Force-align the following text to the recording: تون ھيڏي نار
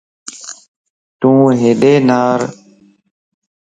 تون 1.19 1.41
ھيڏي 1.61 1.93
نار 2.07 2.39